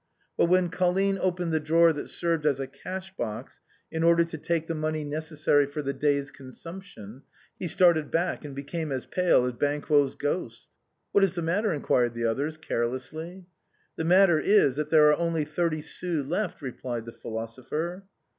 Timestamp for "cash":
2.65-3.15